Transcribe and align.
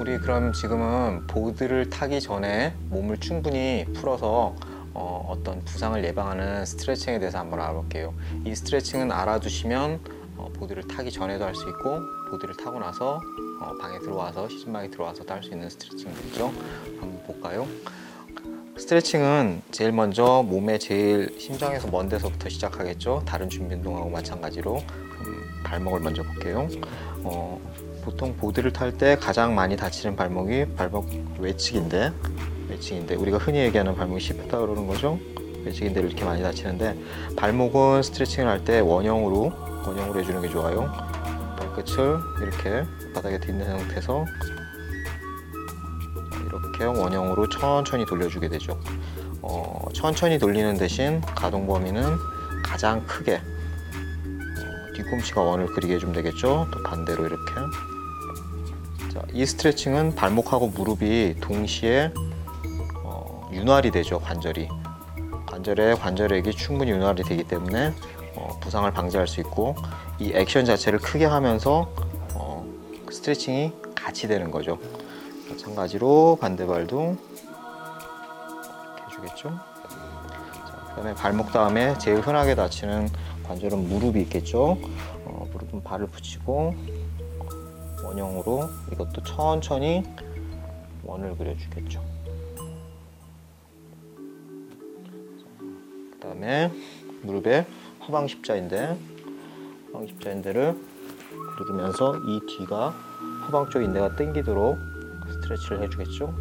우리 0.00 0.18
그럼 0.18 0.52
지금은 0.52 1.26
보드를 1.26 1.90
타기 1.90 2.20
전에 2.20 2.74
몸을 2.88 3.18
충분히 3.18 3.86
풀어서 3.94 4.56
어, 4.92 5.36
떤 5.44 5.64
부상을 5.64 6.02
예방하는 6.04 6.66
스트레칭에 6.66 7.18
대해서 7.20 7.38
한번 7.38 7.60
알아볼게요. 7.60 8.12
이 8.44 8.54
스트레칭은 8.54 9.12
알아두시면 9.12 10.00
어, 10.36 10.48
보드를 10.54 10.88
타기 10.88 11.12
전에도 11.12 11.44
할 11.44 11.54
수 11.54 11.68
있고 11.68 12.00
보드를 12.30 12.56
타고 12.56 12.78
나서 12.80 13.20
어, 13.62 13.74
방에 13.80 13.98
들어와서 14.00 14.48
시즌방에 14.48 14.90
들어와서도 14.90 15.32
할 15.32 15.42
수 15.42 15.50
있는 15.50 15.70
스트레칭들이죠. 15.70 16.46
한번 17.00 17.22
볼까요? 17.26 17.66
스트레칭은 18.76 19.62
제일 19.70 19.92
먼저 19.92 20.42
몸의 20.48 20.80
제일 20.80 21.38
심장에서 21.38 21.88
먼 21.88 22.08
데서부터 22.08 22.48
시작하겠죠. 22.48 23.22
다른 23.26 23.48
준비 23.48 23.74
운동하고 23.74 24.08
마찬가지로 24.08 24.78
음, 24.78 25.09
발목을 25.64 26.00
먼저 26.00 26.22
볼게요. 26.22 26.68
어, 27.22 27.60
보통 28.02 28.34
보드를 28.36 28.72
탈 28.72 28.96
때 28.96 29.16
가장 29.16 29.54
많이 29.54 29.76
다치는 29.76 30.16
발목이 30.16 30.74
발목 30.76 31.08
외측인데 31.38 32.12
외측인데 32.68 33.14
우리가 33.16 33.38
흔히 33.38 33.58
얘기하는 33.60 33.94
발목이 33.94 34.20
씹혔다 34.20 34.58
그러는 34.58 34.86
거죠. 34.86 35.18
외측인데 35.64 36.00
이렇게 36.00 36.24
많이 36.24 36.42
다치는데 36.42 36.96
발목은 37.36 38.02
스트레칭을 38.02 38.48
할 38.48 38.64
때 38.64 38.80
원형으로 38.80 39.52
원형으로 39.86 40.20
해주는 40.20 40.40
게 40.40 40.48
좋아요. 40.48 40.90
발끝을 41.58 42.18
이렇게 42.42 42.84
바닥에 43.14 43.38
딛는 43.38 43.66
상태에서 43.66 44.24
이렇게 46.46 46.84
원형으로 46.84 47.48
천천히 47.48 48.06
돌려주게 48.06 48.48
되죠. 48.48 48.78
어, 49.42 49.86
천천히 49.92 50.38
돌리는 50.38 50.76
대신 50.78 51.20
가동 51.20 51.66
범위는 51.66 52.16
가장 52.62 53.04
크게 53.06 53.36
어, 53.36 53.59
뒤꿈치가 55.04 55.40
원을 55.42 55.66
그리게 55.66 55.94
해주면 55.94 56.14
되겠죠. 56.14 56.68
또 56.70 56.82
반대로 56.82 57.26
이렇게. 57.26 57.54
자, 59.12 59.22
이 59.32 59.46
스트레칭은 59.46 60.14
발목하고 60.14 60.68
무릎이 60.68 61.36
동시에 61.40 62.12
어, 63.02 63.48
윤활이 63.52 63.90
되죠. 63.90 64.20
관절이. 64.20 64.68
관절의 65.46 65.96
관절액이 65.96 66.52
충분히 66.52 66.92
윤활이 66.92 67.24
되기 67.24 67.44
때문에 67.44 67.92
어, 68.36 68.58
부상을 68.60 68.90
방지할 68.92 69.26
수 69.26 69.40
있고 69.40 69.74
이 70.18 70.32
액션 70.34 70.64
자체를 70.64 70.98
크게 70.98 71.24
하면서 71.24 71.92
어, 72.34 72.64
스트레칭이 73.10 73.72
같이 73.94 74.28
되는 74.28 74.50
거죠. 74.50 74.78
마찬가지로 75.48 76.38
반대발도 76.40 77.16
해주겠죠. 79.08 79.48
자, 79.48 80.86
그다음에 80.90 81.14
발목 81.14 81.52
다음에 81.52 81.98
제일 81.98 82.20
흔하게 82.20 82.54
다치는 82.54 83.08
관절은 83.50 83.88
무릎이 83.88 84.20
있겠죠. 84.22 84.78
어, 85.24 85.48
무릎은 85.52 85.82
발을 85.82 86.06
붙이고 86.06 86.72
원형으로 88.04 88.68
이것도 88.92 89.24
천천히 89.24 90.04
원을 91.02 91.36
그려주겠죠. 91.36 92.00
그 96.12 96.18
다음에 96.20 96.70
무릎의 97.22 97.66
후방 98.02 98.28
십자인대, 98.28 98.96
후방 99.86 100.06
십자인대를 100.06 100.76
누르면서 101.58 102.18
이 102.18 102.40
뒤가 102.46 102.90
후방 103.46 103.68
쪽 103.70 103.82
인대가 103.82 104.14
당기도록 104.14 104.78
스트레치를 105.28 105.82
해주겠죠. 105.82 106.32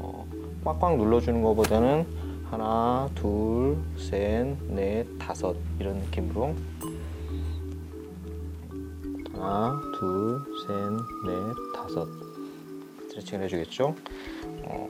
어, 0.00 0.28
꽉꽉 0.64 0.96
눌러주는 0.96 1.40
것보다는 1.44 2.23
하나, 2.54 3.10
둘, 3.16 3.76
셋, 3.98 4.46
넷, 4.68 5.04
다섯 5.18 5.56
이런 5.80 5.96
느낌으로 5.96 6.54
하나, 9.32 9.80
둘, 9.98 10.40
셋, 10.64 10.72
넷, 11.26 11.72
다섯 11.74 12.06
스트레칭을 13.08 13.46
해주겠죠. 13.46 13.96
어, 14.66 14.88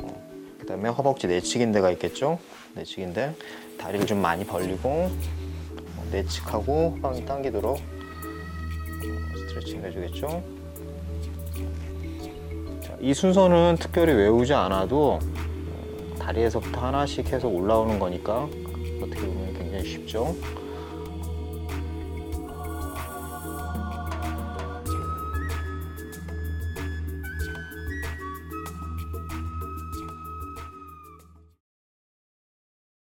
그 0.61 0.67
다음에 0.67 0.91
허벅지 0.91 1.27
내측인대가 1.27 1.91
있겠죠. 1.93 2.39
내측인대 2.75 3.35
다리를 3.79 4.05
좀 4.05 4.21
많이 4.21 4.45
벌리고 4.45 4.91
어, 4.91 6.07
내측하고 6.13 6.97
후방이 6.97 7.25
당기도록 7.25 7.79
어, 7.79 9.39
스트레칭 9.39 9.83
해주겠죠. 9.83 10.43
자, 12.83 12.95
이 13.01 13.15
순서는 13.15 13.79
특별히 13.81 14.13
외우지 14.13 14.53
않아도 14.53 15.19
어, 15.23 15.44
다리에서부터 16.25 16.81
하나씩 16.81 17.27
해서 17.33 17.49
올라오는 17.49 17.99
거니까 17.99 18.49
어떻게 19.03 19.21
보면 19.21 19.53
굉장히 19.59 19.85
쉽죠. 19.85 20.35